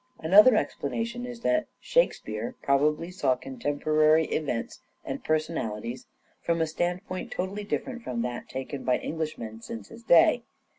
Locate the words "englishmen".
8.97-9.61